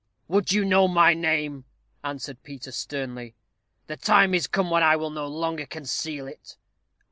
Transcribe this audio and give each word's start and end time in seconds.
"Would 0.27 0.51
you 0.51 0.65
know 0.65 0.87
my 0.87 1.13
name?" 1.13 1.65
answered 2.03 2.41
Peter, 2.41 2.71
sternly. 2.71 3.35
"The 3.85 3.97
time 3.97 4.33
is 4.33 4.47
come 4.47 4.71
when 4.71 4.81
I 4.81 4.95
will 4.95 5.11
no 5.11 5.27
longer 5.27 5.67
conceal 5.67 6.25
it. 6.25 6.57